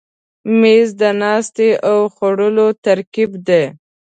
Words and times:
مېز 0.59 0.89
د 1.01 1.03
ناستې 1.21 1.69
او 1.89 1.99
خوړلو 2.13 2.67
ترکیب 2.85 3.31
دی. 3.47 3.63